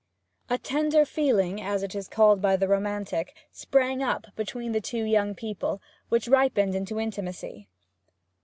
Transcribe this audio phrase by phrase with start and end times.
[0.49, 5.03] A tender feeling (as it is called by the romantic) sprang up between the two
[5.03, 7.67] young people, which ripened into intimacy.